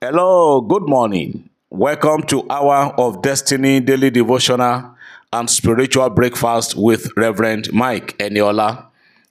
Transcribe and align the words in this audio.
Hello, 0.00 0.60
good 0.60 0.84
morning. 0.88 1.50
Welcome 1.70 2.22
to 2.28 2.48
Hour 2.48 2.94
of 2.96 3.20
Destiny 3.20 3.80
Daily 3.80 4.10
Devotional 4.10 4.94
and 5.32 5.50
Spiritual 5.50 6.08
Breakfast 6.10 6.76
with 6.76 7.10
Reverend 7.16 7.72
Mike 7.72 8.16
Eniola. 8.18 8.86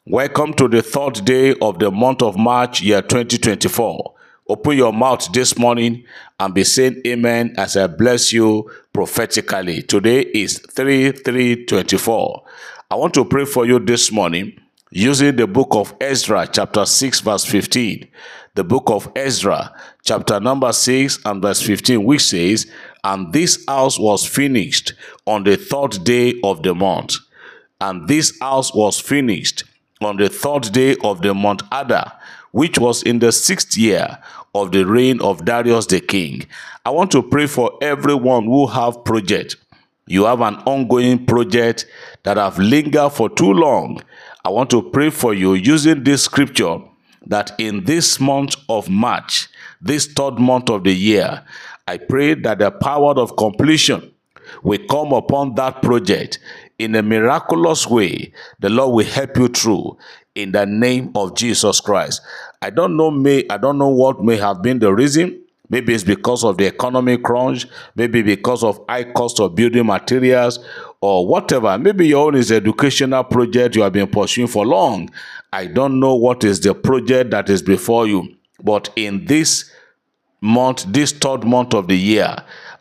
Welcome 0.05 0.53
to 0.55 0.67
the 0.67 0.81
third 0.81 1.23
day 1.23 1.55
of 1.61 1.79
the 1.79 1.89
month 1.89 2.21
of 2.21 2.37
March, 2.37 2.81
year 2.81 3.01
2024. 3.01 4.13
Open 4.49 4.75
your 4.75 4.91
mouth 4.91 5.31
this 5.31 5.57
morning 5.57 6.03
and 6.37 6.53
be 6.53 6.65
saying 6.65 7.01
amen 7.07 7.55
as 7.57 7.77
I 7.77 7.87
bless 7.87 8.33
you 8.33 8.69
prophetically. 8.91 9.83
Today 9.83 10.23
is 10.23 10.59
3 10.59 11.13
3 11.13 11.63
24. 11.63 12.43
I 12.91 12.95
want 12.95 13.13
to 13.13 13.23
pray 13.23 13.45
for 13.45 13.65
you 13.65 13.79
this 13.79 14.11
morning 14.11 14.59
using 14.91 15.35
the 15.35 15.47
book 15.47 15.69
of 15.71 15.93
Ezra, 15.99 16.47
chapter 16.51 16.85
6, 16.85 17.19
verse 17.21 17.45
15. 17.45 18.07
The 18.55 18.63
book 18.63 18.89
of 18.89 19.11
Ezra, 19.15 19.71
chapter 20.03 20.39
number 20.39 20.73
6 20.73 21.19
and 21.25 21.41
verse 21.41 21.61
15, 21.61 22.03
which 22.03 22.23
says, 22.23 22.71
And 23.03 23.31
this 23.31 23.63
house 23.67 23.99
was 23.99 24.25
finished 24.25 24.93
on 25.25 25.43
the 25.43 25.57
third 25.57 26.03
day 26.03 26.39
of 26.43 26.63
the 26.63 26.73
month. 26.73 27.17
And 27.79 28.07
this 28.07 28.37
house 28.39 28.73
was 28.73 28.99
finished 28.99 29.63
on 30.01 30.17
the 30.17 30.29
third 30.29 30.71
day 30.71 30.95
of 31.03 31.21
the 31.21 31.33
month 31.33 31.61
Adar, 31.71 32.13
which 32.51 32.79
was 32.79 33.03
in 33.03 33.19
the 33.19 33.31
sixth 33.31 33.77
year 33.77 34.17
of 34.55 34.71
the 34.71 34.85
reign 34.85 35.21
of 35.21 35.45
Darius 35.45 35.85
the 35.85 35.99
king. 35.99 36.45
I 36.85 36.89
want 36.89 37.11
to 37.11 37.21
pray 37.21 37.47
for 37.47 37.77
everyone 37.81 38.45
who 38.45 38.67
have 38.67 39.03
project. 39.03 39.57
You 40.07 40.25
have 40.25 40.41
an 40.41 40.55
ongoing 40.65 41.25
project 41.25 41.85
that 42.23 42.37
have 42.37 42.57
lingered 42.57 43.11
for 43.11 43.29
too 43.29 43.51
long. 43.51 44.01
I 44.47 44.49
want 44.49 44.69
to 44.69 44.81
pray 44.81 45.09
for 45.09 45.33
you 45.33 45.55
using 45.55 46.05
this 46.05 46.23
scripture 46.23 46.77
that 47.25 47.51
in 47.57 47.83
this 47.83 48.17
month 48.17 48.55
of 48.69 48.87
March, 48.89 49.49
this 49.81 50.05
third 50.05 50.39
month 50.39 50.69
of 50.69 50.85
the 50.85 50.93
year, 50.93 51.43
I 51.85 51.97
pray 51.97 52.33
that 52.33 52.59
the 52.59 52.71
power 52.71 53.11
of 53.19 53.35
completion 53.35 54.09
will 54.63 54.79
come 54.89 55.11
upon 55.11 55.55
that 55.55 55.81
project 55.81 56.39
in 56.79 56.95
a 56.95 57.03
miraculous 57.03 57.87
way. 57.87 58.31
The 58.61 58.69
Lord 58.69 58.95
will 58.95 59.11
help 59.11 59.35
you 59.35 59.49
through 59.49 59.97
in 60.33 60.53
the 60.53 60.65
name 60.65 61.11
of 61.13 61.35
Jesus 61.35 61.81
Christ. 61.81 62.21
I 62.61 62.69
don't 62.69 62.95
know 62.95 63.11
may 63.11 63.43
I 63.49 63.57
don't 63.57 63.77
know 63.77 63.89
what 63.89 64.23
may 64.23 64.37
have 64.37 64.61
been 64.61 64.79
the 64.79 64.93
reason 64.93 65.43
Maybe 65.69 65.93
it's 65.93 66.03
because 66.03 66.43
of 66.43 66.57
the 66.57 66.67
economic 66.67 67.23
crunch, 67.23 67.67
maybe 67.95 68.21
because 68.21 68.63
of 68.63 68.79
high 68.87 69.03
cost 69.03 69.39
of 69.39 69.55
building 69.55 69.85
materials 69.85 70.59
or 71.01 71.27
whatever. 71.27 71.77
Maybe 71.77 72.07
your 72.07 72.27
own 72.27 72.35
is 72.35 72.51
educational 72.51 73.23
project 73.23 73.75
you 73.75 73.83
have 73.83 73.93
been 73.93 74.07
pursuing 74.07 74.47
for 74.47 74.65
long. 74.65 75.09
I 75.53 75.67
don't 75.67 75.99
know 75.99 76.15
what 76.15 76.43
is 76.43 76.59
the 76.59 76.73
project 76.73 77.31
that 77.31 77.49
is 77.49 77.61
before 77.61 78.07
you. 78.07 78.35
But 78.63 78.89
in 78.95 79.25
this 79.25 79.71
month, 80.41 80.85
this 80.87 81.11
third 81.11 81.43
month 81.43 81.73
of 81.73 81.87
the 81.87 81.97
year, 81.97 82.35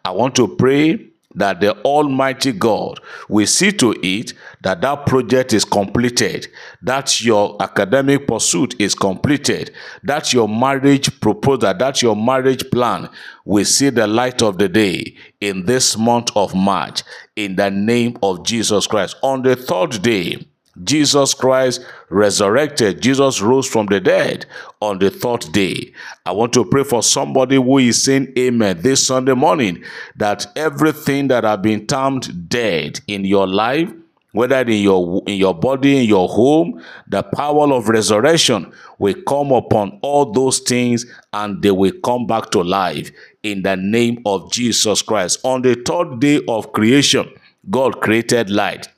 I 0.04 0.10
want 0.10 0.34
to 0.36 0.48
pray 0.48 1.08
that 1.36 1.60
the 1.60 1.76
Almighty 1.82 2.52
God 2.52 2.98
will 3.28 3.46
see 3.46 3.70
to 3.72 3.94
it 4.02 4.32
that 4.62 4.80
that 4.80 5.06
project 5.06 5.52
is 5.52 5.64
completed, 5.64 6.48
that 6.82 7.22
your 7.22 7.56
academic 7.60 8.26
pursuit 8.26 8.74
is 8.80 8.94
completed, 8.94 9.72
that 10.02 10.32
your 10.32 10.48
marriage 10.48 11.20
proposal, 11.20 11.72
that 11.74 12.02
your 12.02 12.16
marriage 12.16 12.68
plan 12.70 13.08
will 13.44 13.64
see 13.64 13.90
the 13.90 14.06
light 14.06 14.42
of 14.42 14.58
the 14.58 14.68
day 14.68 15.14
in 15.40 15.64
this 15.66 15.96
month 15.96 16.30
of 16.34 16.54
March 16.54 17.02
in 17.36 17.54
the 17.56 17.70
name 17.70 18.16
of 18.22 18.44
Jesus 18.44 18.86
Christ. 18.86 19.16
On 19.22 19.42
the 19.42 19.54
third 19.54 20.02
day, 20.02 20.44
Jesus 20.84 21.34
Christ 21.34 21.84
resurrected. 22.10 23.00
Jesus 23.00 23.40
rose 23.40 23.66
from 23.66 23.86
the 23.86 24.00
dead 24.00 24.46
on 24.80 24.98
the 24.98 25.10
third 25.10 25.46
day. 25.52 25.92
I 26.24 26.32
want 26.32 26.52
to 26.54 26.64
pray 26.64 26.84
for 26.84 27.02
somebody 27.02 27.56
who 27.56 27.78
is 27.78 28.02
saying 28.02 28.32
amen 28.38 28.82
this 28.82 29.06
Sunday 29.06 29.34
morning 29.34 29.82
that 30.16 30.46
everything 30.56 31.28
that 31.28 31.44
have 31.44 31.62
been 31.62 31.86
termed 31.86 32.48
dead 32.48 33.00
in 33.06 33.24
your 33.24 33.46
life, 33.46 33.90
whether 34.32 34.60
in 34.60 34.82
your 34.82 35.22
in 35.26 35.38
your 35.38 35.54
body, 35.54 35.98
in 35.98 36.04
your 36.04 36.28
home, 36.28 36.82
the 37.08 37.22
power 37.22 37.72
of 37.72 37.88
resurrection 37.88 38.70
will 38.98 39.14
come 39.26 39.50
upon 39.52 39.98
all 40.02 40.30
those 40.30 40.58
things 40.60 41.06
and 41.32 41.62
they 41.62 41.70
will 41.70 41.92
come 42.04 42.26
back 42.26 42.50
to 42.50 42.62
life 42.62 43.10
in 43.42 43.62
the 43.62 43.76
name 43.76 44.22
of 44.26 44.52
Jesus 44.52 45.00
Christ. 45.00 45.40
On 45.42 45.62
the 45.62 45.74
third 45.74 46.20
day 46.20 46.42
of 46.48 46.72
creation, 46.72 47.30
God 47.70 48.00
created 48.02 48.50
light 48.50 48.88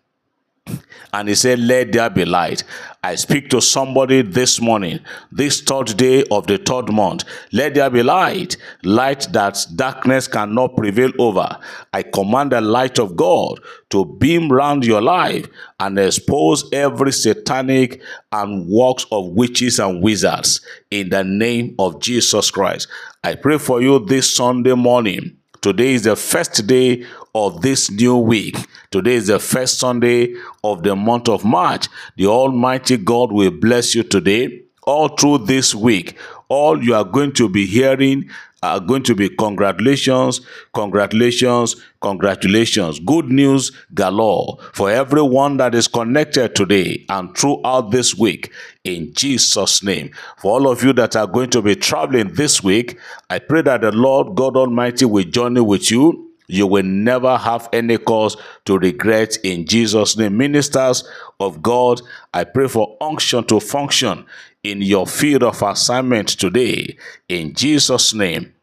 and 1.13 1.29
he 1.29 1.35
said, 1.35 1.59
Let 1.59 1.93
there 1.93 2.11
be 2.11 2.25
light. 2.25 2.65
I 3.03 3.15
speak 3.15 3.49
to 3.51 3.61
somebody 3.61 4.23
this 4.23 4.61
morning, 4.61 5.01
this 5.31 5.61
third 5.61 5.97
day 5.97 6.25
of 6.31 6.47
the 6.47 6.59
third 6.59 6.93
month. 6.93 7.25
Let 7.53 7.75
there 7.75 7.89
be 7.91 8.03
light, 8.03 8.57
light 8.83 9.29
that 9.33 9.65
darkness 9.77 10.29
cannot 10.29 10.77
prevail 10.77 11.13
over. 11.19 11.57
I 11.93 12.03
command 12.03 12.53
the 12.53 12.61
light 12.61 12.99
of 12.99 13.17
God 13.17 13.61
to 13.91 14.05
beam 14.05 14.51
round 14.53 14.85
your 14.85 15.01
life 15.01 15.47
and 15.81 15.99
expose 15.99 16.69
every 16.73 17.13
satanic 17.13 18.03
and 18.33 18.69
works 18.69 19.07
of 19.11 19.29
witches 19.29 19.79
and 19.79 20.03
wizards 20.03 20.61
in 20.91 21.09
the 21.09 21.25
name 21.25 21.75
of 21.79 22.01
Jesus 22.01 22.51
Christ. 22.51 22.89
I 23.25 23.37
pray 23.37 23.59
for 23.59 23.81
you 23.81 24.05
this 24.05 24.35
Sunday 24.35 24.75
morning. 24.75 25.38
Today 25.61 25.95
is 25.95 26.05
the 26.05 26.15
first 26.15 26.67
day 26.69 27.05
of 27.35 27.63
this 27.63 27.91
new 27.91 28.17
week. 28.17 28.57
Today 28.93 29.15
is 29.15 29.27
the 29.27 29.41
first 29.41 29.81
Sunday 29.81 30.35
of 30.63 30.85
the 30.85 30.95
month 30.95 31.29
of 31.29 31.45
March. 31.45 31.89
The 32.17 32.27
Almighty 32.27 32.97
God 32.97 33.33
will 33.33 33.51
bless 33.51 33.95
you 33.95 34.05
today. 34.05 34.63
All 34.85 35.09
through 35.09 35.39
this 35.39 35.75
week, 35.75 36.17
all 36.49 36.83
you 36.83 36.95
are 36.95 37.05
going 37.05 37.33
to 37.33 37.49
be 37.49 37.67
hearing 37.67 38.31
are 38.63 38.81
going 38.81 39.03
to 39.05 39.15
be 39.15 39.29
congratulations, 39.29 40.41
congratulations, 40.75 41.77
congratulations. 42.01 42.99
Good 43.01 43.27
news 43.27 43.71
galore 43.95 44.59
for 44.73 44.91
everyone 44.91 45.59
that 45.59 45.75
is 45.75 45.89
connected 45.89 46.55
today 46.55 47.05
and 47.09 47.37
throughout 47.37 47.91
this 47.91 48.17
week 48.17 48.53
in 48.85 49.13
Jesus' 49.15 49.83
name. 49.83 50.11
For 50.39 50.53
all 50.53 50.69
of 50.69 50.83
you 50.83 50.93
that 50.95 51.15
are 51.17 51.27
going 51.27 51.51
to 51.51 51.63
be 51.63 51.77
traveling 51.77 52.35
this 52.35 52.63
week, 52.63 52.99
I 53.31 53.39
pray 53.39 53.63
that 53.63 53.83
the 53.83 53.93
Lord 53.93 54.35
God 54.35 54.57
Almighty 54.57 55.05
will 55.05 55.25
journey 55.25 55.61
with 55.61 55.91
you 55.91 56.29
you 56.49 56.67
will 56.67 56.83
never 56.83 57.37
have 57.37 57.69
any 57.75 57.99
cause 57.99 58.37
to 58.65 58.79
regret 58.79 59.37
in 59.45 59.67
Jesus' 59.67 60.17
name. 60.17 60.39
Ministers 60.39 61.07
of 61.39 61.63
God, 61.63 62.01
I 62.33 62.45
pray 62.45 62.69
for 62.69 62.97
unction 63.03 63.45
to 63.45 63.61
function 63.61 64.25
in 64.63 64.83
your 64.83 65.07
field 65.07 65.43
of 65.43 65.63
assignment 65.63 66.29
today. 66.29 66.97
In 67.29 67.55
Jesus' 67.55 68.13
name, 68.15 68.55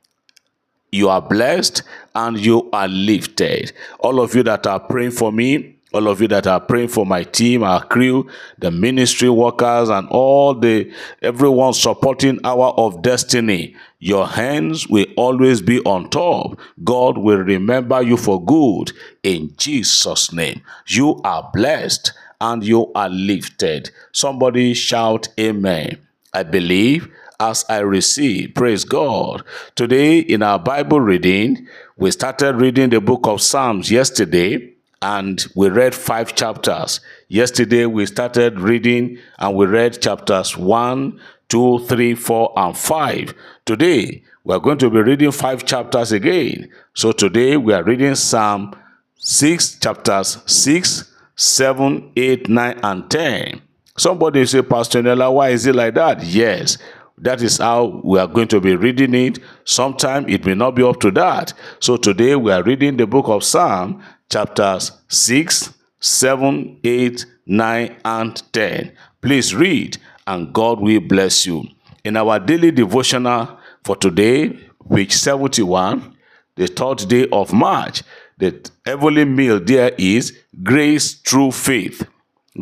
you 0.92 1.10
are 1.10 1.22
blessed 1.22 1.84
and 2.14 2.40
you 2.40 2.70
are 2.72 2.88
lifted. 2.88 3.74
All 4.00 4.20
of 4.22 4.36
you 4.36 4.44
that 4.44 4.66
are 4.68 4.80
praying 4.80 5.12
for 5.12 5.32
me, 5.32 5.76
all 5.94 6.08
of 6.08 6.22
you 6.22 6.28
that 6.28 6.46
are 6.46 6.60
praying 6.60 6.90
for 6.90 7.06
my 7.06 7.24
team, 7.24 7.64
our 7.64 7.84
crew, 7.86 8.30
the 8.58 8.70
ministry 8.70 9.30
workers, 9.30 9.88
and 9.90 10.08
all 10.10 10.54
the 10.54 10.92
everyone 11.22 11.74
supporting 11.74 12.40
Hour 12.44 12.74
of 12.78 13.02
Destiny. 13.02 13.76
Your 14.00 14.28
hands 14.28 14.90
will 14.90 15.06
always 15.16 15.62
be 15.62 15.80
on 15.82 16.10
top. 16.10 16.60
God 16.84 17.18
will 17.18 17.40
remember 17.40 18.02
you 18.02 18.18
for 18.18 18.44
good 18.44 18.92
in 19.24 19.54
Jesus' 19.58 20.34
name. 20.34 20.62
You 20.88 21.22
are 21.24 21.50
blessed 21.54 22.12
and 22.40 22.64
you 22.64 22.92
are 22.94 23.10
lifted. 23.10 23.92
Somebody 24.12 24.74
shout 24.74 25.28
amen. 25.40 26.00
I 26.34 26.44
believe 26.44 27.10
as 27.40 27.66
I 27.70 27.80
receive. 27.80 28.54
Praise 28.56 28.84
God. 28.84 29.44
Today 29.76 30.20
in 30.20 30.44
our 30.44 30.60
Bible 30.60 31.02
reading, 31.02 31.68
we 31.98 32.12
started 32.12 32.56
reading 32.56 32.90
the 32.90 33.02
book 33.02 33.28
of 33.28 33.42
Psalms 33.42 33.92
yesterday 33.92 34.74
and 35.02 35.46
we 35.56 35.70
read 35.70 35.94
five 35.94 36.36
chapters. 36.36 37.00
Yesterday 37.28 37.86
we 37.86 38.06
started 38.06 38.60
reading 38.60 39.18
and 39.40 39.56
we 39.56 39.66
read 39.66 40.02
chapters 40.02 40.58
1, 40.58 41.20
2, 41.50 41.80
3, 41.80 42.16
4, 42.16 42.54
and 42.58 42.78
5. 42.78 43.34
Today 43.66 44.24
we 44.44 44.54
are 44.54 44.60
going 44.60 44.78
to 44.78 44.90
be 44.90 45.02
reading 45.02 45.32
five 45.32 45.66
chapters 45.66 46.12
again. 46.12 46.70
So 46.94 47.12
today 47.12 47.58
we 47.58 47.74
are 47.74 47.84
reading 47.84 48.16
Psalm 48.16 48.76
6, 49.18 49.80
chapters 49.80 50.38
6, 50.46 51.15
7, 51.36 52.12
8, 52.16 52.50
9, 52.50 52.80
and 52.84 53.10
10. 53.10 53.62
Somebody 53.98 54.46
say, 54.46 54.62
Pastor 54.62 55.02
Nella, 55.02 55.32
why 55.32 55.50
is 55.50 55.66
it 55.66 55.76
like 55.76 55.96
that? 55.96 56.24
Yes, 56.24 56.78
that 57.18 57.42
is 57.42 57.58
how 57.58 58.02
we 58.04 58.20
are 58.20 58.28
going 58.28 58.48
to 58.50 58.60
be 58.60 58.76
reading 58.76 59.14
it. 59.14 59.40
Sometime 59.64 60.28
it 60.28 60.46
may 60.46 60.54
not 60.54 60.76
be 60.76 60.84
up 60.84 61.00
to 61.02 61.12
that. 61.12 61.54
So 61.80 61.96
today 61.98 62.36
we 62.36 62.52
are 62.52 62.64
reading 62.64 62.98
the 62.98 63.08
book 63.08 63.28
of 63.28 63.44
Psalm 63.44 64.04
chapters 64.30 64.92
6, 65.08 65.74
7, 66.00 66.80
8, 66.84 67.26
9, 67.46 67.96
and 68.04 68.54
10. 68.54 68.92
Please 69.22 69.56
read, 69.56 69.98
and 70.28 70.54
God 70.54 70.80
will 70.82 71.00
bless 71.00 71.46
you. 71.46 71.64
In 72.04 72.18
our 72.18 72.40
daily 72.40 72.72
devotional 72.72 73.58
for 73.84 73.96
today, 73.96 74.60
week 74.84 75.12
71, 75.12 76.16
the 76.56 76.68
third 76.68 77.08
day 77.08 77.28
of 77.32 77.54
March, 77.54 78.04
the 78.38 78.70
heavenly 78.86 79.26
meal 79.26 79.60
there 79.60 79.94
is 79.98 80.38
grace 80.64 81.16
through 81.16 81.52
faith. 81.52 82.08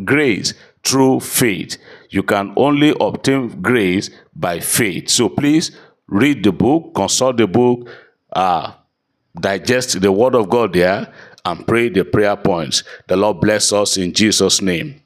Grace 0.04 0.54
through 0.84 1.20
faith. 1.20 1.78
You 2.10 2.22
can 2.22 2.52
only 2.56 2.94
obtain 3.00 3.60
grace 3.60 4.10
by 4.36 4.60
faith. 4.60 5.08
So 5.08 5.28
please 5.28 5.76
read 6.06 6.44
the 6.44 6.52
book, 6.52 6.94
consult 6.94 7.38
the 7.38 7.46
book, 7.46 7.88
uh, 8.32 8.72
digest 9.40 10.00
the 10.00 10.12
word 10.12 10.34
of 10.34 10.48
God 10.48 10.72
there, 10.72 11.12
and 11.44 11.66
pray 11.66 11.88
the 11.88 12.04
prayer 12.04 12.36
points. 12.36 12.84
The 13.08 13.16
Lord 13.16 13.40
bless 13.40 13.72
us 13.72 13.96
in 13.96 14.12
Jesus' 14.12 14.62
name. 14.62 15.00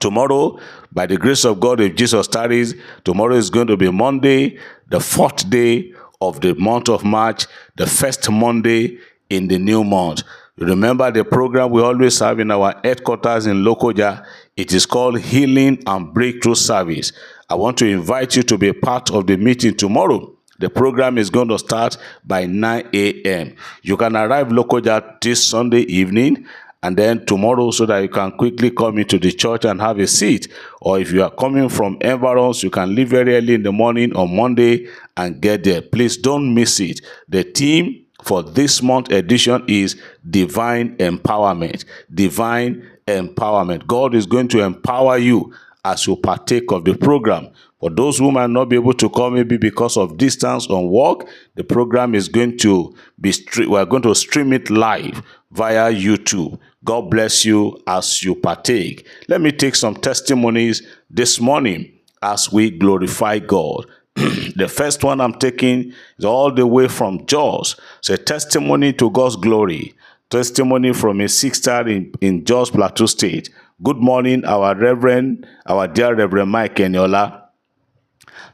Tomorrow, 0.00 0.58
by 0.90 1.06
the 1.06 1.16
grace 1.16 1.44
of 1.44 1.60
God, 1.60 1.80
if 1.80 1.94
Jesus 1.94 2.26
tarries, 2.26 2.74
tomorrow 3.04 3.36
is 3.36 3.50
going 3.50 3.68
to 3.68 3.76
be 3.76 3.90
Monday, 3.90 4.58
the 4.88 5.00
fourth 5.00 5.48
day 5.48 5.92
of 6.20 6.40
the 6.40 6.54
month 6.56 6.88
of 6.88 7.04
March, 7.04 7.46
the 7.76 7.86
first 7.86 8.28
Monday 8.30 8.98
in 9.32 9.48
the 9.48 9.58
new 9.58 9.82
month. 9.82 10.22
Remember 10.58 11.10
the 11.10 11.24
program 11.24 11.70
we 11.70 11.80
always 11.80 12.18
have 12.18 12.38
in 12.38 12.50
our 12.50 12.78
headquarters 12.84 13.46
in 13.46 13.64
Lokoja. 13.64 14.24
It 14.56 14.72
is 14.72 14.84
called 14.84 15.18
Healing 15.18 15.82
and 15.86 16.12
Breakthrough 16.12 16.54
Service. 16.54 17.12
I 17.48 17.54
want 17.54 17.78
to 17.78 17.86
invite 17.86 18.36
you 18.36 18.42
to 18.44 18.58
be 18.58 18.68
a 18.68 18.74
part 18.74 19.10
of 19.10 19.26
the 19.26 19.36
meeting 19.36 19.74
tomorrow. 19.76 20.36
The 20.58 20.68
program 20.68 21.16
is 21.16 21.30
going 21.30 21.48
to 21.48 21.58
start 21.58 21.96
by 22.24 22.44
9 22.46 22.90
a.m. 22.92 23.56
You 23.82 23.96
can 23.96 24.14
arrive 24.14 24.48
Lokoja 24.48 25.20
this 25.20 25.48
Sunday 25.48 25.80
evening 25.80 26.46
and 26.82 26.96
then 26.96 27.24
tomorrow 27.24 27.70
so 27.70 27.86
that 27.86 28.00
you 28.00 28.08
can 28.08 28.32
quickly 28.32 28.70
come 28.70 28.98
into 28.98 29.18
the 29.18 29.32
church 29.32 29.64
and 29.64 29.80
have 29.80 29.98
a 29.98 30.06
seat. 30.06 30.48
Or 30.80 30.98
if 30.98 31.12
you 31.12 31.22
are 31.22 31.30
coming 31.30 31.68
from 31.68 31.96
environs, 32.00 32.62
you 32.62 32.70
can 32.70 32.94
leave 32.94 33.08
very 33.08 33.36
early 33.36 33.54
in 33.54 33.62
the 33.62 33.72
morning 33.72 34.14
on 34.14 34.36
Monday 34.36 34.88
and 35.16 35.40
get 35.40 35.64
there. 35.64 35.80
Please 35.80 36.16
don't 36.16 36.54
miss 36.54 36.78
it. 36.80 37.00
The 37.28 37.42
theme 37.44 38.04
for 38.22 38.42
this 38.42 38.82
month 38.82 39.10
edition 39.10 39.64
is 39.68 40.00
divine 40.28 40.96
empowerment. 40.96 41.84
Divine 42.12 42.88
empowerment. 43.06 43.86
God 43.86 44.14
is 44.14 44.26
going 44.26 44.48
to 44.48 44.60
empower 44.60 45.18
you 45.18 45.52
as 45.84 46.06
you 46.06 46.16
partake 46.16 46.70
of 46.70 46.84
the 46.84 46.94
program. 46.94 47.48
For 47.80 47.90
those 47.90 48.18
who 48.18 48.30
might 48.30 48.50
not 48.50 48.68
be 48.68 48.76
able 48.76 48.94
to 48.94 49.10
come, 49.10 49.34
maybe 49.34 49.56
because 49.56 49.96
of 49.96 50.16
distance 50.16 50.68
on 50.68 50.88
work, 50.88 51.26
the 51.56 51.64
program 51.64 52.14
is 52.14 52.28
going 52.28 52.58
to 52.58 52.94
be, 53.20 53.34
we 53.58 53.76
are 53.76 53.84
going 53.84 54.02
to 54.02 54.14
stream 54.14 54.52
it 54.52 54.70
live 54.70 55.20
via 55.50 55.92
YouTube. 55.92 56.60
God 56.84 57.10
bless 57.10 57.44
you 57.44 57.76
as 57.88 58.22
you 58.22 58.36
partake. 58.36 59.06
Let 59.28 59.40
me 59.40 59.50
take 59.50 59.74
some 59.74 59.96
testimonies 59.96 60.86
this 61.10 61.40
morning 61.40 61.92
as 62.22 62.52
we 62.52 62.70
glorify 62.70 63.40
God. 63.40 63.86
the 64.56 64.68
first 64.68 65.02
one 65.02 65.20
I'm 65.20 65.34
taking 65.34 65.92
is 66.18 66.24
all 66.24 66.52
the 66.52 66.66
way 66.66 66.88
from 66.88 67.24
Jos. 67.26 67.76
It's 67.98 68.10
a 68.10 68.18
testimony 68.18 68.92
to 68.94 69.10
God's 69.10 69.36
glory. 69.36 69.94
Testimony 70.30 70.92
from 70.92 71.20
a 71.20 71.28
sister 71.28 71.86
in, 71.88 72.12
in 72.20 72.44
Jos 72.44 72.70
Plateau 72.70 73.06
State. 73.06 73.50
Good 73.82 73.98
morning, 73.98 74.44
our 74.44 74.74
Reverend, 74.74 75.46
our 75.66 75.88
dear 75.88 76.14
Reverend 76.14 76.50
Mike 76.50 76.76
Eniola. 76.76 77.42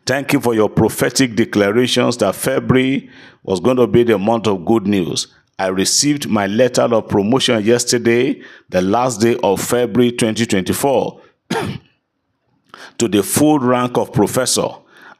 Thank 0.06 0.32
you 0.32 0.40
for 0.40 0.54
your 0.54 0.70
prophetic 0.70 1.36
declarations 1.36 2.16
that 2.18 2.34
February 2.34 3.10
was 3.42 3.60
going 3.60 3.76
to 3.76 3.86
be 3.86 4.04
the 4.04 4.18
month 4.18 4.46
of 4.46 4.64
good 4.64 4.86
news. 4.86 5.26
I 5.58 5.66
received 5.68 6.28
my 6.28 6.46
letter 6.46 6.82
of 6.82 7.08
promotion 7.08 7.62
yesterday, 7.64 8.40
the 8.68 8.80
last 8.80 9.20
day 9.20 9.36
of 9.42 9.60
February 9.60 10.12
2024, 10.12 11.20
to 12.98 13.08
the 13.08 13.22
full 13.22 13.58
rank 13.58 13.98
of 13.98 14.12
professor. 14.12 14.68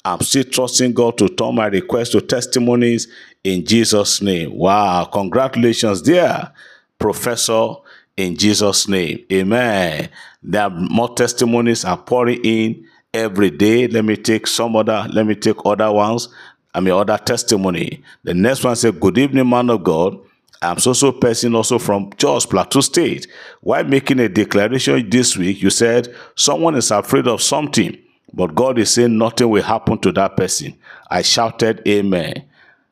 I'm 0.04 0.20
still 0.20 0.44
trusting 0.44 0.92
God 0.92 1.18
to 1.18 1.28
turn 1.28 1.56
my 1.56 1.66
request 1.66 2.12
to 2.12 2.20
testimonies 2.20 3.08
in 3.44 3.64
Jesus' 3.64 4.22
name. 4.22 4.54
Wow, 4.54 5.04
congratulations 5.12 6.02
dear 6.02 6.52
professor, 6.98 7.74
in 8.16 8.36
Jesus' 8.36 8.88
name. 8.88 9.24
Amen. 9.32 10.08
There 10.42 10.62
are 10.62 10.70
more 10.70 11.14
testimonies 11.14 11.84
are 11.84 11.96
pouring 11.96 12.40
in 12.44 12.86
every 13.14 13.50
day. 13.50 13.86
Let 13.86 14.04
me 14.04 14.16
take 14.16 14.46
some 14.46 14.76
other, 14.76 15.06
let 15.12 15.26
me 15.26 15.34
take 15.34 15.56
other 15.64 15.90
ones. 15.92 16.28
I 16.74 16.80
mean, 16.80 16.94
other 16.94 17.18
testimony. 17.18 18.02
The 18.24 18.34
next 18.34 18.64
one 18.64 18.76
says, 18.76 18.92
Good 18.92 19.18
evening, 19.18 19.48
man 19.48 19.70
of 19.70 19.82
God. 19.84 20.18
I'm 20.60 20.78
so 20.78 20.92
so 20.92 21.12
person 21.12 21.54
also 21.54 21.78
from 21.78 22.10
Jos 22.16 22.44
Plateau 22.44 22.80
State. 22.80 23.28
While 23.60 23.84
making 23.84 24.18
a 24.18 24.28
declaration 24.28 25.08
this 25.08 25.36
week, 25.36 25.62
you 25.62 25.70
said 25.70 26.12
someone 26.34 26.74
is 26.74 26.90
afraid 26.90 27.28
of 27.28 27.40
something, 27.40 27.96
but 28.32 28.54
God 28.54 28.78
is 28.78 28.90
saying 28.90 29.16
nothing 29.16 29.48
will 29.48 29.62
happen 29.62 29.98
to 29.98 30.12
that 30.12 30.36
person. 30.36 30.74
I 31.10 31.22
shouted, 31.22 31.82
Amen. 31.86 32.44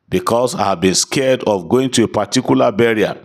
Because 0.09 0.55
I 0.55 0.69
have 0.69 0.81
been 0.81 0.95
scared 0.95 1.43
of 1.43 1.67
going 1.69 1.91
to 1.91 2.03
a 2.03 2.07
particular 2.07 2.71
barrier. 2.71 3.17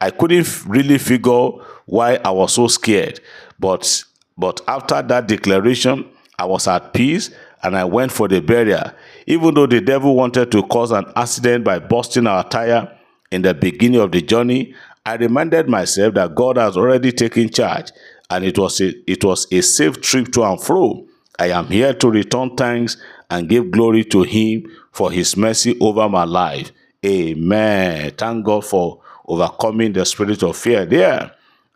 I 0.00 0.10
couldn't 0.10 0.66
really 0.66 0.98
figure 0.98 1.50
why 1.86 2.16
I 2.24 2.30
was 2.30 2.52
so 2.52 2.66
scared. 2.66 3.20
But 3.58 4.04
but 4.36 4.60
after 4.66 5.00
that 5.00 5.28
declaration, 5.28 6.10
I 6.38 6.46
was 6.46 6.66
at 6.66 6.92
peace 6.92 7.30
and 7.62 7.76
I 7.76 7.84
went 7.84 8.10
for 8.10 8.26
the 8.26 8.40
barrier. 8.40 8.94
Even 9.26 9.54
though 9.54 9.66
the 9.66 9.80
devil 9.80 10.16
wanted 10.16 10.50
to 10.52 10.64
cause 10.64 10.90
an 10.90 11.06
accident 11.14 11.64
by 11.64 11.78
busting 11.78 12.26
our 12.26 12.42
tire, 12.48 12.98
in 13.34 13.42
the 13.42 13.52
beginning 13.52 14.00
of 14.00 14.12
the 14.12 14.22
journey, 14.22 14.74
I 15.04 15.16
reminded 15.16 15.68
myself 15.68 16.14
that 16.14 16.36
God 16.36 16.56
has 16.56 16.76
already 16.76 17.10
taken 17.10 17.48
charge 17.48 17.90
and 18.30 18.44
it 18.44 18.56
was 18.56 18.80
a, 18.80 18.94
it 19.10 19.24
was 19.24 19.46
a 19.50 19.60
safe 19.60 20.00
trip 20.00 20.30
to 20.32 20.44
and 20.44 20.62
fro. 20.62 21.04
I 21.38 21.48
am 21.50 21.66
here 21.66 21.92
to 21.94 22.10
return 22.10 22.56
thanks 22.56 22.96
and 23.30 23.48
give 23.48 23.70
glory 23.70 24.04
to 24.04 24.22
him 24.22 24.70
for 24.92 25.10
his 25.10 25.36
mercy 25.36 25.76
over 25.80 26.08
my 26.08 26.24
life. 26.24 26.70
Amen. 27.04 28.12
Thank 28.16 28.44
God 28.44 28.64
for 28.64 29.00
overcoming 29.26 29.92
the 29.92 30.04
spirit 30.04 30.42
of 30.42 30.56
fear 30.56 30.86
there. 30.86 31.32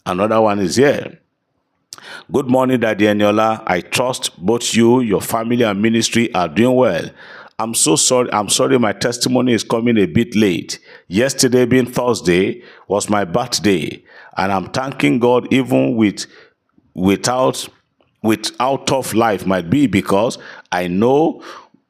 Another 0.06 0.40
one 0.40 0.60
is 0.60 0.76
here. 0.76 1.18
Good 2.30 2.46
morning, 2.48 2.80
Daddy 2.80 3.06
Eniola. 3.06 3.62
I 3.66 3.80
trust 3.80 4.38
both 4.38 4.74
you, 4.74 5.00
your 5.00 5.20
family, 5.20 5.62
and 5.62 5.82
ministry 5.82 6.32
are 6.34 6.48
doing 6.48 6.76
well. 6.76 7.10
I'm 7.58 7.74
so 7.74 7.96
sorry. 7.96 8.32
I'm 8.32 8.48
sorry 8.48 8.78
my 8.78 8.92
testimony 8.92 9.52
is 9.52 9.64
coming 9.64 9.98
a 9.98 10.06
bit 10.06 10.36
late. 10.36 10.78
Yesterday 11.08 11.64
being 11.64 11.86
Thursday 11.86 12.62
was 12.86 13.10
my 13.10 13.24
birthday 13.24 14.00
and 14.36 14.52
I'm 14.52 14.70
thanking 14.70 15.18
God 15.18 15.52
even 15.52 15.96
with 15.96 16.26
without 16.94 17.68
with 18.22 18.56
how 18.58 18.78
tough 18.78 19.14
life 19.14 19.46
might 19.46 19.70
be 19.70 19.86
because 19.86 20.38
I 20.72 20.88
know 20.88 21.42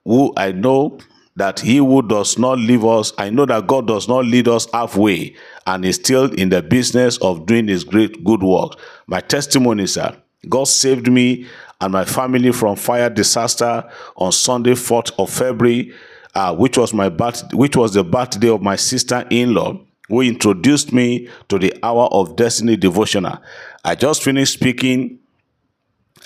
who 0.04 0.32
I 0.36 0.52
know 0.52 0.98
that 1.36 1.60
he 1.60 1.76
who 1.76 2.02
does 2.02 2.36
not 2.36 2.58
leave 2.58 2.84
us, 2.84 3.12
I 3.16 3.30
know 3.30 3.46
that 3.46 3.68
God 3.68 3.86
does 3.86 4.08
not 4.08 4.24
lead 4.24 4.48
us 4.48 4.66
halfway 4.72 5.36
and 5.66 5.84
is 5.84 5.94
still 5.96 6.32
in 6.34 6.48
the 6.48 6.62
business 6.62 7.16
of 7.18 7.46
doing 7.46 7.68
his 7.68 7.84
great 7.84 8.24
good 8.24 8.42
work. 8.42 8.72
My 9.06 9.20
testimony, 9.20 9.86
sir, 9.86 10.16
God 10.48 10.64
saved 10.64 11.10
me 11.10 11.46
and 11.80 11.92
my 11.92 12.04
family 12.04 12.50
from 12.50 12.74
fire 12.74 13.08
disaster 13.08 13.84
on 14.16 14.32
Sunday, 14.32 14.72
4th 14.72 15.12
of 15.18 15.30
February, 15.30 15.92
uh, 16.34 16.54
which 16.56 16.76
was 16.76 16.92
my 16.92 17.08
birth, 17.08 17.44
which 17.54 17.76
was 17.76 17.94
the 17.94 18.02
birthday 18.02 18.48
of 18.48 18.60
my 18.60 18.74
sister-in-law, 18.74 19.80
who 20.08 20.20
introduced 20.22 20.92
me 20.92 21.28
to 21.48 21.58
the 21.58 21.72
Hour 21.84 22.08
of 22.10 22.34
Destiny 22.34 22.76
devotional. 22.76 23.38
I 23.84 23.94
just 23.94 24.22
finished 24.22 24.54
speaking. 24.54 25.20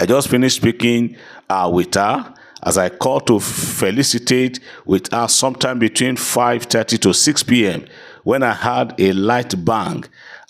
I 0.00 0.06
just 0.06 0.28
finished 0.28 0.56
speaking 0.56 1.16
uh, 1.48 1.70
with 1.72 1.94
her 1.94 2.34
as 2.62 2.78
I 2.78 2.88
called 2.88 3.26
to 3.26 3.40
felicitate 3.40 4.60
with 4.84 5.12
her 5.12 5.28
sometime 5.28 5.78
between 5.78 6.16
5.30 6.16 7.00
to 7.00 7.12
6 7.14 7.42
p.m. 7.42 7.86
when 8.24 8.42
I 8.42 8.52
heard 8.52 8.94
a 9.00 9.12
light 9.12 9.54
bang 9.64 10.04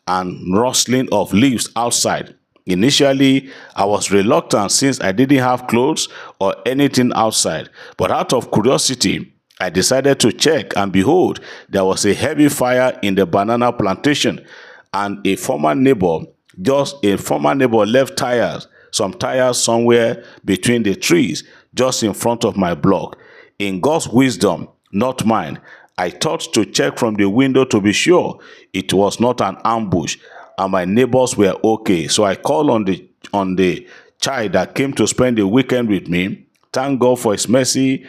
and 0.07 0.57
rustling 0.57 1.09
of 1.13 1.33
leaves 1.33 1.71
outside. 1.77 2.35
Initially, 2.67 3.51
I 3.75 3.85
was 3.85 4.13
reluctant 4.13 4.71
since 4.71 5.01
I 5.01 5.13
didn't 5.13 5.39
have 5.39 5.67
clothes 5.67 6.09
or 6.39 6.55
anything 6.65 7.13
outside, 7.15 7.71
but 7.97 8.11
out 8.11 8.33
of 8.33 8.53
curiosity, 8.53 9.33
I 9.59 9.71
decided 9.71 10.21
to 10.21 10.33
check 10.33 10.77
and 10.77 10.93
behold, 10.93 11.41
there 11.69 11.85
was 11.85 12.05
a 12.05 12.15
heavy 12.15 12.49
fire 12.49 12.99
in 13.03 13.15
the 13.15 13.27
banana 13.27 13.73
plantation 13.73 14.45
and 14.93 15.25
a 15.27 15.37
former 15.37 15.75
neighbor, 15.75 16.21
just 16.61 17.05
a 17.05 17.17
former 17.17 17.55
neighbor 17.55 17.87
left 17.87 18.17
tires, 18.17 18.69
some 18.93 19.13
tires 19.13 19.59
somewhere 19.59 20.25
between 20.45 20.85
the 20.85 20.95
trees 20.95 21.43
just 21.75 22.03
in 22.03 22.15
front 22.15 22.45
of 22.45 22.57
my 22.57 22.75
block. 22.75 23.19
In 23.59 23.81
God's 23.81 24.09
wisdom, 24.09 24.69
not 24.93 25.25
mine, 25.27 25.61
I 25.99 26.11
thought 26.11 26.53
to 26.55 26.65
check 26.65 26.99
from 26.99 27.15
the 27.15 27.29
window 27.29 27.65
to 27.67 27.81
be 27.81 27.93
sure 27.93 28.39
it 28.73 28.93
was 28.93 29.19
not 29.19 29.41
an 29.41 29.57
ambush 29.65 30.19
and 30.59 30.73
my 30.73 30.85
neighbors 30.85 31.37
were 31.37 31.57
okay. 31.65 32.09
So 32.09 32.25
I 32.25 32.37
called 32.37 32.71
on 32.71 32.85
the 32.85 33.07
on 33.33 33.57
the 33.57 33.87
child 34.21 34.53
that 34.53 34.75
came 34.75 34.93
to 34.95 35.07
spend 35.07 35.39
the 35.39 35.47
weekend 35.47 35.89
with 35.89 36.09
me. 36.09 36.47
Thank 36.73 37.01
God 37.01 37.19
for 37.21 37.33
his 37.33 37.49
mercy. 37.49 38.07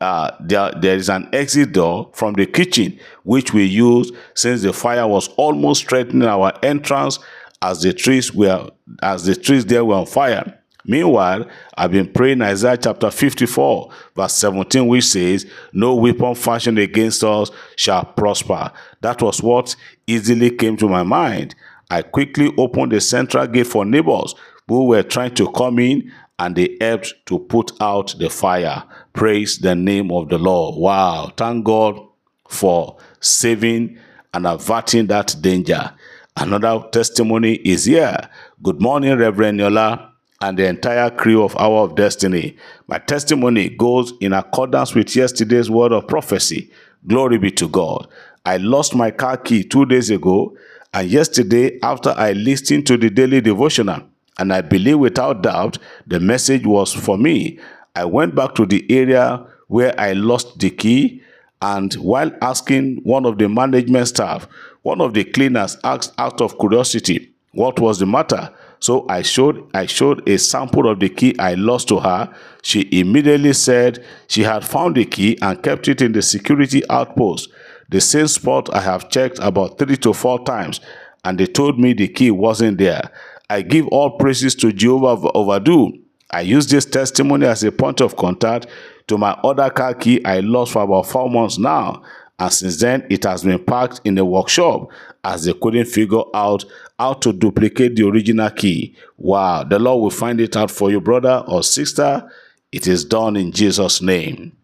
Uh, 0.00 0.32
there, 0.40 0.72
there 0.80 0.96
is 0.96 1.08
an 1.08 1.28
exit 1.32 1.72
door 1.72 2.10
from 2.12 2.34
the 2.34 2.44
kitchen, 2.44 2.98
which 3.22 3.54
we 3.54 3.64
used 3.64 4.12
since 4.34 4.62
the 4.62 4.72
fire 4.72 5.06
was 5.06 5.28
almost 5.36 5.88
threatening 5.88 6.26
our 6.26 6.52
entrance 6.64 7.20
as 7.62 7.80
the 7.80 7.92
trees 7.94 8.34
were 8.34 8.68
as 9.02 9.24
the 9.24 9.34
trees 9.36 9.64
there 9.64 9.84
were 9.84 9.94
on 9.94 10.06
fire. 10.06 10.58
Meanwhile, 10.84 11.48
I've 11.76 11.92
been 11.92 12.12
praying 12.12 12.42
Isaiah 12.42 12.76
chapter 12.76 13.08
54, 13.10 13.90
verse 14.16 14.32
17, 14.34 14.84
which 14.86 15.04
says, 15.04 15.46
No 15.72 15.94
weapon 15.94 16.34
fashioned 16.34 16.80
against 16.80 17.22
us 17.22 17.52
shall 17.76 18.04
prosper. 18.04 18.72
That 19.00 19.22
was 19.22 19.40
what 19.40 19.76
easily 20.08 20.50
came 20.50 20.76
to 20.78 20.88
my 20.88 21.04
mind. 21.04 21.54
I 21.88 22.02
quickly 22.02 22.52
opened 22.58 22.90
the 22.90 23.00
central 23.00 23.46
gate 23.46 23.68
for 23.68 23.84
neighbors 23.84 24.34
who 24.66 24.86
were 24.86 25.04
trying 25.04 25.34
to 25.34 25.52
come 25.52 25.78
in 25.78 26.10
and 26.38 26.56
they 26.56 26.76
helped 26.80 27.14
to 27.26 27.38
put 27.38 27.70
out 27.80 28.16
the 28.18 28.28
fire. 28.28 28.82
Praise 29.12 29.58
the 29.58 29.76
name 29.76 30.10
of 30.10 30.30
the 30.30 30.38
Lord. 30.38 30.76
Wow. 30.78 31.32
Thank 31.36 31.64
God 31.64 32.00
for 32.48 32.96
saving 33.20 33.98
and 34.34 34.46
averting 34.46 35.06
that 35.08 35.36
danger. 35.40 35.92
Another 36.36 36.82
testimony 36.90 37.56
is 37.56 37.84
here. 37.84 38.16
Good 38.62 38.80
morning, 38.80 39.18
Reverend 39.18 39.60
Eniola 39.60 40.12
and 40.40 40.58
the 40.58 40.66
entire 40.66 41.10
crew 41.10 41.42
of 41.44 41.54
Hour 41.56 41.84
of 41.84 41.94
Destiny. 41.94 42.56
My 42.88 42.98
testimony 42.98 43.68
goes 43.68 44.12
in 44.20 44.32
accordance 44.32 44.94
with 44.94 45.14
yesterday's 45.14 45.70
word 45.70 45.92
of 45.92 46.08
prophecy. 46.08 46.70
Glory 47.06 47.38
be 47.38 47.50
to 47.52 47.68
God. 47.68 48.08
I 48.44 48.56
lost 48.56 48.94
my 48.94 49.10
car 49.10 49.36
key 49.36 49.62
two 49.62 49.86
days 49.86 50.10
ago, 50.10 50.56
and 50.94 51.08
yesterday, 51.08 51.78
after 51.82 52.10
I 52.16 52.32
listened 52.32 52.86
to 52.88 52.96
the 52.96 53.08
daily 53.08 53.40
devotional, 53.40 54.02
and 54.38 54.52
I 54.52 54.62
believe 54.62 54.98
without 54.98 55.42
doubt 55.42 55.78
the 56.06 56.18
message 56.18 56.66
was 56.66 56.92
for 56.92 57.16
me, 57.16 57.58
I 57.94 58.04
went 58.06 58.34
back 58.34 58.54
to 58.56 58.66
the 58.66 58.84
area 58.90 59.46
where 59.68 59.94
I 60.00 60.14
lost 60.14 60.58
the 60.58 60.70
key, 60.70 61.22
and 61.62 61.94
while 61.94 62.32
asking 62.42 62.96
one 63.04 63.24
of 63.24 63.38
the 63.38 63.48
management 63.48 64.08
staff, 64.08 64.48
one 64.82 65.00
of 65.00 65.14
the 65.14 65.22
cleaners 65.22 65.78
asked 65.84 66.12
out 66.18 66.40
of 66.40 66.58
curiosity 66.58 67.32
what 67.52 67.78
was 67.78 68.00
the 68.00 68.06
matter. 68.06 68.52
So 68.80 69.06
I 69.08 69.22
showed 69.22 69.70
I 69.72 69.86
showed 69.86 70.28
a 70.28 70.38
sample 70.38 70.88
of 70.90 70.98
the 70.98 71.08
key 71.08 71.38
I 71.38 71.54
lost 71.54 71.86
to 71.88 72.00
her. 72.00 72.34
She 72.62 72.88
immediately 72.90 73.52
said 73.52 74.04
she 74.26 74.42
had 74.42 74.64
found 74.64 74.96
the 74.96 75.04
key 75.04 75.38
and 75.40 75.62
kept 75.62 75.86
it 75.86 76.02
in 76.02 76.10
the 76.10 76.22
security 76.22 76.82
outpost, 76.90 77.48
the 77.90 78.00
same 78.00 78.26
spot 78.26 78.74
I 78.74 78.80
have 78.80 79.08
checked 79.08 79.38
about 79.40 79.78
three 79.78 79.96
to 79.98 80.12
four 80.12 80.42
times, 80.44 80.80
and 81.22 81.38
they 81.38 81.46
told 81.46 81.78
me 81.78 81.92
the 81.92 82.08
key 82.08 82.32
wasn't 82.32 82.78
there. 82.78 83.08
I 83.48 83.62
give 83.62 83.86
all 83.88 84.18
praises 84.18 84.56
to 84.56 84.72
Jehovah 84.72 85.30
Overdue. 85.32 86.01
I 86.32 86.40
use 86.42 86.66
this 86.66 86.84
testimony 86.84 87.46
as 87.46 87.62
a 87.64 87.72
point 87.72 88.00
of 88.00 88.16
contact 88.16 88.66
to 89.08 89.18
my 89.18 89.32
other 89.44 89.70
car 89.70 89.94
key 89.94 90.24
I 90.24 90.40
lost 90.40 90.72
for 90.72 90.82
about 90.82 91.06
four 91.06 91.28
months 91.28 91.58
now 91.58 92.02
and 92.38 92.52
since 92.52 92.80
then 92.80 93.06
it 93.10 93.24
has 93.24 93.44
been 93.44 93.62
parked 93.64 94.00
in 94.04 94.14
the 94.14 94.24
workshop 94.24 94.88
as 95.24 95.44
they 95.44 95.52
couldn't 95.52 95.86
figure 95.86 96.22
out 96.34 96.64
how 96.98 97.12
to 97.14 97.32
duplicate 97.32 97.96
the 97.96 98.06
original 98.08 98.50
key. 98.50 98.96
Wow, 99.16 99.64
the 99.64 99.78
Lord 99.78 100.02
will 100.02 100.10
find 100.10 100.40
it 100.40 100.56
out 100.56 100.70
for 100.70 100.90
you, 100.90 101.00
brother 101.00 101.44
or 101.46 101.62
sister. 101.62 102.28
It 102.72 102.86
is 102.86 103.04
done 103.04 103.36
in 103.36 103.52
Jesus' 103.52 104.00
name. 104.00 104.56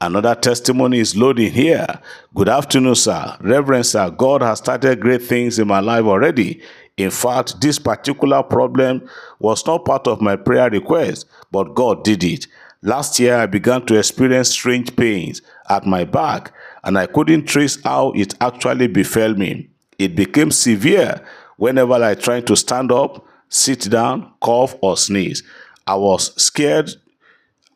Another 0.00 0.34
testimony 0.34 0.98
is 0.98 1.14
loading 1.14 1.52
here. 1.52 1.86
Good 2.34 2.48
afternoon, 2.48 2.94
sir. 2.94 3.36
Reverend 3.42 3.84
sir, 3.84 4.10
God 4.10 4.40
has 4.40 4.58
started 4.58 4.98
great 4.98 5.22
things 5.22 5.58
in 5.58 5.68
my 5.68 5.80
life 5.80 6.04
already. 6.04 6.62
In 7.00 7.10
fact, 7.10 7.62
this 7.62 7.78
particular 7.78 8.42
problem 8.42 9.08
was 9.38 9.64
not 9.64 9.86
part 9.86 10.06
of 10.06 10.20
my 10.20 10.36
prayer 10.36 10.68
request, 10.68 11.26
but 11.50 11.74
God 11.74 12.04
did 12.04 12.22
it. 12.22 12.46
Last 12.82 13.18
year, 13.18 13.36
I 13.36 13.46
began 13.46 13.86
to 13.86 13.98
experience 13.98 14.50
strange 14.50 14.94
pains 14.96 15.40
at 15.70 15.86
my 15.86 16.04
back, 16.04 16.52
and 16.84 16.98
I 16.98 17.06
couldn't 17.06 17.46
trace 17.46 17.82
how 17.82 18.12
it 18.12 18.34
actually 18.42 18.86
befell 18.88 19.34
me. 19.34 19.70
It 19.98 20.14
became 20.14 20.50
severe 20.50 21.22
whenever 21.56 21.94
I 21.94 22.14
tried 22.16 22.46
to 22.48 22.56
stand 22.56 22.92
up, 22.92 23.24
sit 23.48 23.88
down, 23.90 24.34
cough, 24.42 24.74
or 24.82 24.98
sneeze. 24.98 25.42
I 25.86 25.94
was 25.94 26.34
scared. 26.42 26.90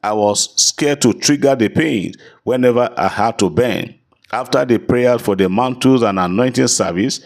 I 0.03 0.13
was 0.13 0.55
scared 0.63 1.01
to 1.01 1.15
trigger 1.15 1.57
the 1.57 1.71
pain 1.71 2.13
whenever 2.43 2.93
I 2.99 3.09
had 3.09 3.39
to 3.39 3.49
bend. 3.49 3.95
After 4.33 4.67
the 4.67 4.77
prayer 4.77 5.19
for 5.19 5.35
the 5.35 5.49
mantles 5.49 6.03
and 6.03 6.19
anointing 6.19 6.69
service, 6.69 7.25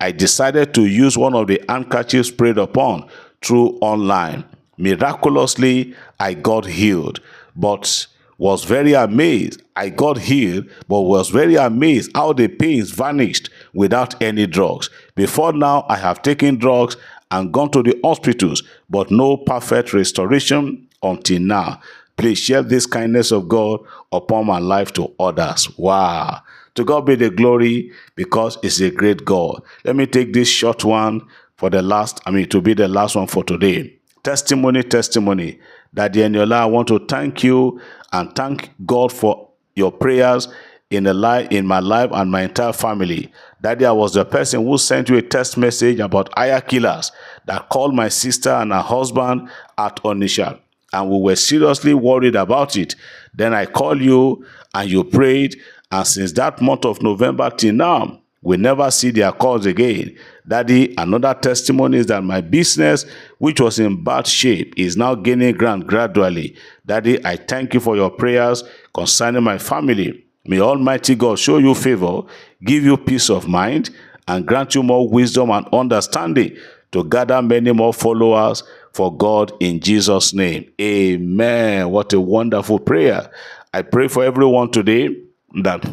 I 0.00 0.12
decided 0.12 0.74
to 0.74 0.86
use 0.86 1.16
one 1.16 1.34
of 1.34 1.46
the 1.46 1.62
handkerchiefs 1.68 2.30
prayed 2.30 2.58
upon 2.58 3.08
through 3.42 3.78
online. 3.80 4.44
Miraculously, 4.76 5.94
I 6.18 6.34
got 6.34 6.66
healed, 6.66 7.20
but 7.54 8.06
was 8.38 8.64
very 8.64 8.94
amazed. 8.94 9.62
I 9.76 9.88
got 9.90 10.18
healed, 10.18 10.68
but 10.88 11.02
was 11.02 11.30
very 11.30 11.54
amazed 11.54 12.10
how 12.14 12.32
the 12.32 12.48
pains 12.48 12.90
vanished 12.90 13.50
without 13.72 14.20
any 14.22 14.46
drugs. 14.46 14.90
Before 15.14 15.52
now, 15.52 15.86
I 15.88 15.96
have 15.96 16.22
taken 16.22 16.56
drugs 16.56 16.96
and 17.30 17.52
gone 17.52 17.70
to 17.70 17.82
the 17.82 17.98
hospitals, 18.04 18.62
but 18.90 19.10
no 19.10 19.36
perfect 19.36 19.92
restoration 19.92 20.88
until 21.02 21.40
now. 21.40 21.80
Please 22.16 22.38
share 22.38 22.62
this 22.62 22.86
kindness 22.86 23.32
of 23.32 23.48
God 23.48 23.80
upon 24.12 24.46
my 24.46 24.58
life 24.58 24.92
to 24.94 25.12
others. 25.18 25.68
Wow. 25.78 26.42
To 26.74 26.84
God 26.84 27.06
be 27.06 27.14
the 27.14 27.30
glory 27.30 27.92
because 28.16 28.58
it's 28.62 28.80
a 28.80 28.90
great 28.90 29.24
God. 29.24 29.62
Let 29.84 29.96
me 29.96 30.06
take 30.06 30.32
this 30.32 30.48
short 30.48 30.84
one 30.84 31.26
for 31.56 31.70
the 31.70 31.82
last, 31.82 32.20
I 32.26 32.30
mean, 32.30 32.48
to 32.48 32.60
be 32.60 32.74
the 32.74 32.88
last 32.88 33.14
one 33.16 33.26
for 33.28 33.44
today 33.44 33.98
testimony, 34.24 34.82
testimony. 34.82 35.60
Daddy 35.92 36.20
Eniola, 36.20 36.54
I 36.54 36.66
want 36.66 36.88
to 36.88 36.98
thank 37.06 37.44
you 37.44 37.80
and 38.12 38.34
thank 38.34 38.70
God 38.84 39.12
for 39.12 39.50
your 39.76 39.92
prayers 39.92 40.48
in 40.90 41.04
the 41.04 41.14
life 41.14 41.48
in 41.50 41.66
my 41.66 41.78
life 41.78 42.10
and 42.12 42.30
my 42.30 42.42
entire 42.42 42.72
family. 42.72 43.32
Daddy, 43.62 43.84
I 43.84 43.92
was 43.92 44.14
the 44.14 44.24
person 44.24 44.66
who 44.66 44.76
sent 44.78 45.08
you 45.08 45.16
a 45.16 45.22
text 45.22 45.56
message 45.56 46.00
about 46.00 46.30
aya 46.36 46.60
killers 46.60 47.12
that 47.46 47.68
called 47.68 47.94
my 47.94 48.08
sister 48.08 48.50
and 48.50 48.72
her 48.72 48.80
husband 48.80 49.48
at 49.78 49.96
Onitsha. 50.02 50.58
And 50.92 51.10
we 51.10 51.18
were 51.20 51.36
seriously 51.36 51.94
worried 51.94 52.36
about 52.36 52.76
it. 52.76 52.94
Then 53.34 53.52
I 53.54 53.66
called 53.66 54.00
you 54.00 54.46
and 54.74 54.90
you 54.90 55.04
prayed. 55.04 55.60
And 55.94 56.04
since 56.04 56.32
that 56.32 56.60
month 56.60 56.84
of 56.84 57.00
November 57.04 57.48
till 57.50 57.72
now, 57.72 58.20
we 58.42 58.56
never 58.56 58.90
see 58.90 59.12
their 59.12 59.30
calls 59.30 59.64
again. 59.64 60.18
Daddy, 60.46 60.92
another 60.98 61.34
testimony 61.34 61.98
is 61.98 62.06
that 62.06 62.24
my 62.24 62.40
business, 62.40 63.06
which 63.38 63.60
was 63.60 63.78
in 63.78 64.02
bad 64.02 64.26
shape, 64.26 64.74
is 64.76 64.96
now 64.96 65.14
gaining 65.14 65.54
ground 65.54 65.86
gradually. 65.86 66.56
Daddy, 66.84 67.24
I 67.24 67.36
thank 67.36 67.74
you 67.74 67.80
for 67.80 67.94
your 67.94 68.10
prayers 68.10 68.64
concerning 68.92 69.44
my 69.44 69.56
family. 69.56 70.24
May 70.44 70.58
Almighty 70.58 71.14
God 71.14 71.38
show 71.38 71.58
you 71.58 71.76
favor, 71.76 72.22
give 72.64 72.82
you 72.82 72.96
peace 72.96 73.30
of 73.30 73.46
mind, 73.46 73.90
and 74.26 74.44
grant 74.44 74.74
you 74.74 74.82
more 74.82 75.08
wisdom 75.08 75.50
and 75.50 75.64
understanding 75.72 76.56
to 76.90 77.04
gather 77.04 77.40
many 77.40 77.70
more 77.70 77.94
followers 77.94 78.64
for 78.92 79.16
God 79.16 79.52
in 79.60 79.78
Jesus' 79.78 80.34
name. 80.34 80.68
Amen. 80.80 81.88
What 81.88 82.12
a 82.12 82.20
wonderful 82.20 82.80
prayer. 82.80 83.30
I 83.72 83.82
pray 83.82 84.08
for 84.08 84.24
everyone 84.24 84.72
today 84.72 85.23
that 85.62 85.84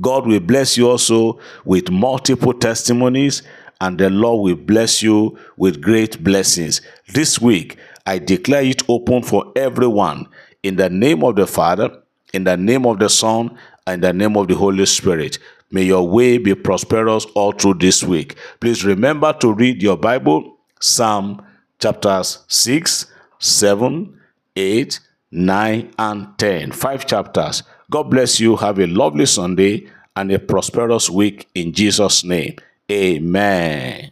God 0.00 0.26
will 0.26 0.40
bless 0.40 0.76
you 0.76 0.90
also 0.90 1.38
with 1.64 1.90
multiple 1.90 2.52
testimonies 2.52 3.42
and 3.80 3.98
the 3.98 4.10
Lord 4.10 4.44
will 4.44 4.64
bless 4.64 5.02
you 5.02 5.38
with 5.56 5.80
great 5.80 6.22
blessings. 6.22 6.80
This 7.12 7.40
week, 7.40 7.78
I 8.06 8.18
declare 8.18 8.62
it 8.62 8.82
open 8.88 9.22
for 9.22 9.52
everyone 9.56 10.28
in 10.62 10.76
the 10.76 10.90
name 10.90 11.22
of 11.24 11.36
the 11.36 11.46
Father, 11.46 11.90
in 12.32 12.44
the 12.44 12.56
name 12.56 12.86
of 12.86 12.98
the 12.98 13.08
Son, 13.08 13.56
and 13.86 14.02
the 14.02 14.12
name 14.12 14.36
of 14.36 14.48
the 14.48 14.54
Holy 14.54 14.86
Spirit. 14.86 15.38
May 15.70 15.84
your 15.84 16.08
way 16.08 16.38
be 16.38 16.54
prosperous 16.54 17.26
all 17.34 17.52
through 17.52 17.74
this 17.74 18.02
week. 18.02 18.36
Please 18.60 18.84
remember 18.84 19.32
to 19.40 19.52
read 19.52 19.82
your 19.82 19.96
Bible, 19.96 20.58
Psalm 20.80 21.44
chapters 21.78 22.44
6, 22.48 23.06
7, 23.38 24.20
8, 24.56 25.00
9, 25.30 25.94
and 25.98 26.38
10. 26.38 26.72
Five 26.72 27.06
chapters. 27.06 27.62
God 27.94 28.10
bless 28.10 28.40
you. 28.40 28.56
Have 28.56 28.80
a 28.80 28.88
lovely 28.88 29.24
Sunday 29.24 29.86
and 30.16 30.32
a 30.32 30.40
prosperous 30.40 31.08
week 31.08 31.46
in 31.54 31.72
Jesus' 31.72 32.24
name. 32.24 32.56
Amen. 32.90 34.10